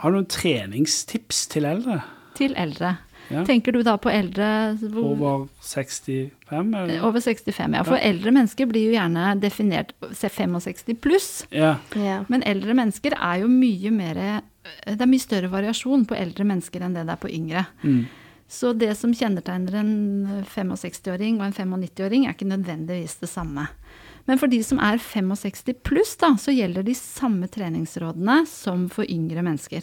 har 0.00 0.10
du 0.10 0.18
noen 0.18 0.26
treningstips 0.30 1.44
til 1.52 1.68
eldre? 1.70 2.00
Til 2.38 2.56
eldre. 2.58 2.96
Ja. 3.30 3.44
Tenker 3.46 3.76
du 3.76 3.84
da 3.86 3.94
på 4.00 4.10
eldre 4.10 4.46
hvor, 4.80 5.12
Over 5.12 5.42
65? 5.62 6.30
Eller? 6.50 6.96
Over 7.06 7.22
65, 7.22 7.76
ja. 7.78 7.82
For 7.86 8.00
eldre 8.02 8.32
mennesker 8.34 8.66
blir 8.66 8.88
jo 8.88 8.96
gjerne 8.96 9.36
definert 9.38 9.92
65 10.02 10.96
pluss. 10.98 11.28
Ja. 11.54 11.76
ja. 11.94 12.24
Men 12.32 12.42
eldre 12.48 12.74
mennesker 12.74 13.14
er 13.14 13.44
jo 13.44 13.50
mye 13.52 13.92
mer 13.94 14.18
Det 14.82 14.98
er 14.98 15.10
mye 15.10 15.22
større 15.22 15.50
variasjon 15.52 16.08
på 16.10 16.18
eldre 16.18 16.48
mennesker 16.48 16.82
enn 16.82 16.96
det 16.98 17.06
det 17.06 17.14
er 17.14 17.22
på 17.22 17.30
yngre. 17.30 17.68
Mm. 17.84 18.02
Så 18.50 18.72
det 18.74 18.90
som 18.98 19.14
kjennetegner 19.14 19.78
en 19.78 19.92
65-åring 20.50 21.38
og 21.38 21.46
en 21.46 21.54
95-åring, 21.54 22.26
er 22.26 22.34
ikke 22.34 22.50
nødvendigvis 22.50 23.20
det 23.22 23.30
samme. 23.30 23.68
Men 24.30 24.38
for 24.38 24.46
de 24.46 24.60
som 24.62 24.78
er 24.78 25.00
65 25.02 25.72
pluss, 25.82 26.12
da, 26.20 26.36
så 26.38 26.54
gjelder 26.54 26.86
de 26.86 26.94
samme 26.94 27.48
treningsrådene 27.50 28.44
som 28.46 28.84
for 28.92 29.08
yngre 29.10 29.42
mennesker. 29.42 29.82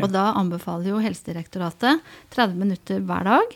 Og 0.00 0.08
da 0.10 0.32
anbefaler 0.34 0.90
jo 0.90 1.02
Helsedirektoratet 1.02 2.02
30 2.34 2.58
minutter 2.58 3.04
hver 3.06 3.28
dag 3.28 3.54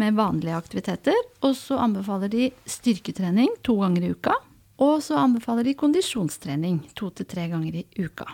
med 0.00 0.16
vanlige 0.16 0.56
aktiviteter. 0.56 1.18
Og 1.44 1.52
så 1.58 1.76
anbefaler 1.84 2.32
de 2.32 2.48
styrketrening 2.64 3.52
to 3.66 3.76
ganger 3.82 4.06
i 4.08 4.14
uka. 4.14 4.38
Og 4.80 5.02
så 5.04 5.18
anbefaler 5.20 5.68
de 5.68 5.76
kondisjonstrening 5.76 6.80
to 6.96 7.10
til 7.12 7.28
tre 7.28 7.50
ganger 7.52 7.82
i 7.82 7.84
uka. 8.00 8.24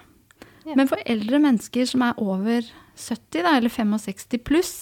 Yeah. 0.62 0.76
Men 0.78 0.86
for 0.86 1.02
eldre 1.02 1.42
mennesker 1.42 1.90
som 1.90 2.06
er 2.06 2.22
over 2.22 2.62
70, 2.94 3.42
da, 3.42 3.56
eller 3.56 3.74
65 3.74 4.38
pluss, 4.46 4.74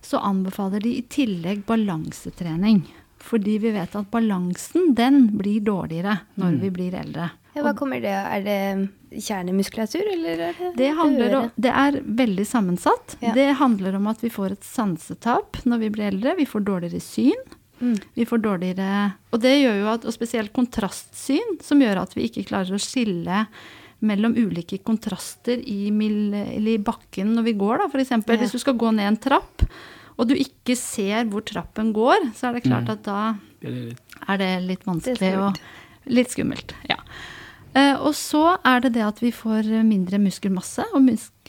så 0.00 0.22
anbefaler 0.22 0.86
de 0.86 0.94
i 1.00 1.06
tillegg 1.10 1.66
balansetrening. 1.66 2.84
Fordi 3.20 3.58
vi 3.60 3.74
vet 3.74 3.94
at 3.98 4.08
balansen, 4.10 4.94
den 4.96 5.26
blir 5.36 5.60
dårligere 5.64 6.20
når 6.40 6.56
vi 6.62 6.70
blir 6.72 6.96
eldre. 6.96 7.30
ja, 7.54 7.62
hva 7.66 7.74
kommer 7.76 8.00
det 8.00 8.14
av? 8.16 8.30
Er 8.38 8.44
det 8.46 9.20
kjernemuskulatur, 9.26 10.06
eller 10.12 10.44
er 10.48 10.58
det 10.58 10.72
Det, 10.78 10.90
handler 10.96 11.36
om, 11.36 11.48
det 11.56 11.72
er 11.74 11.98
veldig 12.00 12.46
sammensatt. 12.46 13.16
Ja. 13.20 13.34
Det 13.36 13.48
handler 13.58 13.98
om 13.98 14.06
at 14.10 14.22
vi 14.22 14.30
får 14.32 14.56
et 14.56 14.64
sansetap 14.64 15.60
når 15.66 15.82
vi 15.84 15.90
blir 15.96 16.12
eldre. 16.12 16.36
Vi 16.38 16.46
får 16.48 16.64
dårligere 16.68 17.02
syn. 17.02 17.44
Mm. 17.80 17.96
Vi 18.14 18.26
får 18.28 18.42
dårligere 18.44 19.12
Og 19.32 19.40
det 19.40 19.54
gjør 19.56 19.78
jo 19.78 19.86
at, 19.88 20.02
og 20.04 20.12
spesielt 20.12 20.52
kontrastsyn, 20.52 21.56
som 21.64 21.80
gjør 21.80 22.02
at 22.02 22.12
vi 22.16 22.26
ikke 22.28 22.44
klarer 22.50 22.76
å 22.76 22.80
skille 22.80 23.46
mellom 24.04 24.34
ulike 24.36 24.78
kontraster 24.84 25.60
i, 25.60 25.90
mil, 25.92 26.32
eller 26.32 26.74
i 26.74 26.82
bakken 26.82 27.34
når 27.36 27.48
vi 27.50 27.56
går, 27.60 27.82
da, 27.82 27.88
f.eks. 27.88 28.12
Ja. 28.16 28.36
Hvis 28.40 28.54
du 28.56 28.60
skal 28.62 28.76
gå 28.80 28.92
ned 28.96 29.08
en 29.10 29.20
trapp, 29.20 29.64
og 30.18 30.28
du 30.28 30.34
ikke 30.34 30.76
ser 30.76 31.24
hvor 31.30 31.44
trappen 31.46 31.92
går, 31.96 32.30
så 32.36 32.48
er 32.50 32.58
det 32.58 32.64
klart 32.66 32.88
Mm. 32.88 32.94
at 32.96 33.02
da 33.04 33.20
er 34.28 34.38
det 34.40 34.50
litt 34.66 34.84
vanskelig 34.88 35.34
og 35.38 35.58
litt 36.06 36.30
skummelt. 36.32 36.74
Ja. 36.88 36.96
Eh, 37.74 37.94
og 38.00 38.14
så 38.18 38.58
er 38.66 38.80
det 38.80 38.94
det 38.96 39.02
at 39.06 39.20
vi 39.22 39.30
får 39.30 39.68
mindre 39.86 40.18
muskelmasse 40.18 40.84
og 40.94 41.04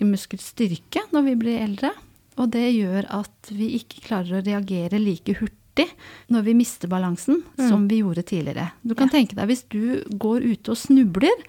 muskelstyrke 0.06 1.08
når 1.14 1.24
vi 1.30 1.36
blir 1.40 1.64
eldre. 1.64 1.92
Og 2.40 2.50
det 2.54 2.68
gjør 2.76 3.08
at 3.12 3.52
vi 3.52 3.74
ikke 3.80 4.04
klarer 4.08 4.40
å 4.40 4.46
reagere 4.46 5.00
like 5.02 5.34
hurtig 5.40 5.88
når 6.32 6.44
vi 6.46 6.54
mister 6.58 6.88
balansen 6.92 7.42
som 7.58 7.88
vi 7.88 8.02
gjorde 8.02 8.24
tidligere. 8.28 8.72
Du 8.84 8.94
kan 8.96 9.10
tenke 9.12 9.36
deg 9.38 9.48
hvis 9.52 9.64
du 9.72 10.04
går 10.20 10.44
ute 10.46 10.74
og 10.74 10.78
snubler, 10.80 11.44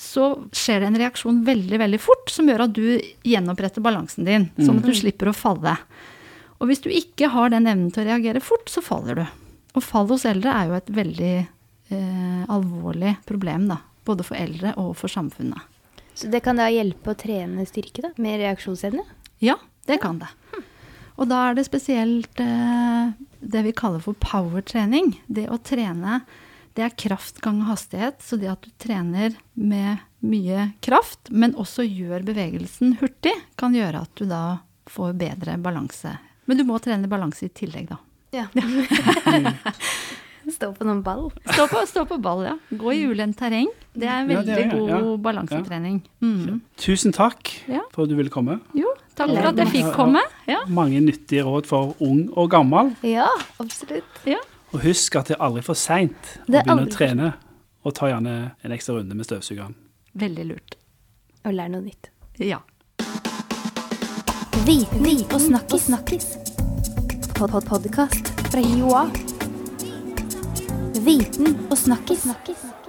så 0.00 0.30
skjer 0.56 0.80
det 0.80 0.88
en 0.90 1.00
reaksjon 1.02 1.42
veldig 1.44 1.78
veldig 1.82 2.00
fort 2.00 2.30
som 2.32 2.48
gjør 2.48 2.64
at 2.66 2.72
du 2.72 2.84
gjenoppretter 3.26 3.84
balansen 3.84 4.24
din, 4.24 4.48
sånn 4.58 4.78
at 4.80 4.86
du 4.88 4.94
slipper 4.96 5.28
å 5.30 5.36
falle. 5.36 5.76
Og 6.60 6.68
hvis 6.68 6.82
du 6.84 6.90
ikke 6.92 7.30
har 7.32 7.52
den 7.52 7.68
evnen 7.70 7.88
til 7.92 8.04
å 8.04 8.10
reagere 8.10 8.42
fort, 8.44 8.68
så 8.68 8.82
faller 8.84 9.22
du. 9.22 9.24
Og 9.78 9.84
fall 9.84 10.10
hos 10.10 10.26
eldre 10.28 10.52
er 10.52 10.68
jo 10.68 10.76
et 10.76 10.90
veldig 10.92 11.34
eh, 11.40 12.42
alvorlig 12.52 13.14
problem, 13.28 13.68
da. 13.70 13.80
Både 14.04 14.26
for 14.26 14.36
eldre 14.36 14.74
og 14.80 14.92
for 14.98 15.12
samfunnet. 15.12 15.60
Så 16.14 16.28
det 16.28 16.42
kan 16.44 16.58
da 16.60 16.68
hjelpe 16.72 17.12
å 17.12 17.18
trene 17.18 17.64
styrke, 17.68 18.04
da? 18.04 18.12
Med 18.20 18.42
reaksjonsevne? 18.42 19.06
Ja, 19.40 19.56
det 19.88 20.00
kan 20.02 20.20
det. 20.20 20.28
Og 21.20 21.28
da 21.28 21.46
er 21.48 21.56
det 21.56 21.66
spesielt 21.68 22.40
eh, 22.40 23.12
det 23.40 23.64
vi 23.64 23.76
kaller 23.76 24.02
for 24.04 24.16
powertrening. 24.20 25.14
Det 25.28 25.46
å 25.52 25.60
trene, 25.64 26.22
det 26.76 26.86
er 26.86 26.96
kraft 26.96 27.40
ganger 27.44 27.70
hastighet. 27.72 28.20
Så 28.24 28.36
det 28.40 28.52
at 28.52 28.64
du 28.64 28.72
trener 28.80 29.36
med 29.54 30.04
mye 30.20 30.70
kraft, 30.84 31.30
men 31.32 31.56
også 31.56 31.86
gjør 31.88 32.24
bevegelsen 32.28 32.98
hurtig, 33.00 33.36
kan 33.60 33.76
gjøre 33.76 34.04
at 34.04 34.12
du 34.20 34.26
da 34.28 34.60
får 34.90 35.16
bedre 35.20 35.56
balanse. 35.62 36.18
Men 36.50 36.58
du 36.58 36.64
må 36.66 36.80
trene 36.82 37.06
balanse 37.06 37.46
i 37.46 37.52
tillegg, 37.54 37.92
da. 37.92 38.00
Ja. 38.34 38.48
Stå 40.50 40.72
på 40.74 40.86
noen 40.88 41.02
ball. 41.06 41.28
Stå 41.44 41.66
på, 41.70 41.82
stå 41.86 42.02
på 42.10 42.16
ball, 42.18 42.40
ja. 42.48 42.54
Gå 42.74 42.94
i 42.96 43.04
ulendt 43.06 43.38
terreng. 43.38 43.68
Det 43.94 44.08
er 44.08 44.24
en 44.24 44.30
veldig 44.32 44.56
ja, 44.56 44.64
er 44.64 44.72
god 44.72 44.88
ja. 44.90 44.98
balansetrening. 45.22 46.00
Mm. 46.24 46.56
Tusen 46.80 47.14
takk 47.14 47.52
for 47.92 48.02
at 48.02 48.10
du 48.10 48.16
ville 48.18 48.32
komme. 48.34 48.56
Jo, 48.74 48.90
takk 49.14 49.30
for 49.30 49.50
at 49.52 49.60
jeg 49.62 49.72
fikk 49.76 49.92
komme. 49.94 50.24
Ja. 50.50 50.64
Mange 50.66 50.98
nyttige 51.04 51.44
råd 51.46 51.68
for 51.70 51.94
ung 52.02 52.24
og 52.34 52.50
gammel. 52.50 52.90
Ja, 53.06 53.28
absolutt. 53.62 54.24
ja. 54.26 54.40
Og 54.74 54.82
husk 54.88 55.20
at 55.20 55.30
det 55.30 55.36
er 55.38 55.46
aldri 55.46 55.62
for 55.66 55.78
seint 55.78 56.34
å 56.42 56.48
begynne 56.50 56.88
å 56.88 56.90
trene. 56.90 57.30
Og 57.86 57.94
ta 57.96 58.10
gjerne 58.10 58.34
en 58.66 58.74
ekstra 58.74 58.98
runde 58.98 59.14
med 59.16 59.30
støvsugeren. 59.30 59.78
Veldig 60.18 60.50
lurt. 60.50 60.74
Og 61.46 61.54
lær 61.54 61.70
noe 61.72 61.86
nytt. 61.86 62.10
Ja. 62.42 62.58
Viten 64.66 65.06
og 65.34 65.40
snakkis. 65.40 65.82
snakkis. 65.82 66.26
Pod 67.34 67.50
-pod 67.50 67.64
Podkast 67.68 68.28
fra 68.50 68.60
Joa. 68.60 69.06
Viten 71.04 71.66
og 71.70 71.78
snakkis. 71.78 72.22
snakkis. 72.22 72.79